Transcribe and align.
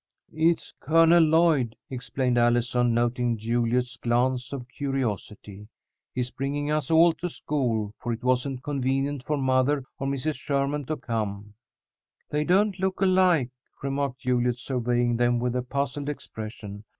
"It's 0.33 0.73
Colonel 0.79 1.21
Lloyd," 1.21 1.75
explained 1.91 2.35
Allison, 2.35 2.91
noting 2.91 3.37
Juliet's 3.37 3.97
glance 3.97 4.51
of 4.51 4.67
curiosity. 4.67 5.67
"He's 6.15 6.31
bringing 6.31 6.71
us 6.71 6.89
all 6.89 7.13
to 7.13 7.29
school, 7.29 7.93
for 7.99 8.11
it 8.11 8.23
wasn't 8.23 8.63
convenient 8.63 9.23
for 9.23 9.37
mother 9.37 9.83
or 9.99 10.07
Mrs. 10.07 10.37
Sherman 10.37 10.85
to 10.85 10.97
come." 10.97 11.53
"They 12.31 12.43
don't 12.43 12.79
look 12.79 12.99
alike," 12.99 13.51
remarked 13.83 14.21
Juliet, 14.21 14.57
surveying 14.57 15.17
them 15.17 15.37
with 15.37 15.55
a 15.55 15.61
puzzled 15.61 16.09
expression. 16.09 16.83